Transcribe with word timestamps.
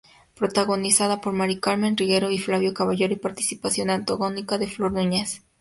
Protagonizada 0.35 1.21
por 1.21 1.33
Maricarmen 1.33 1.95
Regueiro 1.95 2.31
y 2.31 2.39
Flavio 2.39 2.73
Caballero, 2.73 3.13
y 3.13 3.17
la 3.17 3.21
participación 3.21 3.91
antagónica 3.91 4.57
de 4.57 4.65
Flor 4.67 4.93
Núñez. 4.93 5.43